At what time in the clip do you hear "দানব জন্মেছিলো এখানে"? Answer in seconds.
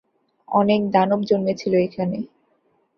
0.91-2.17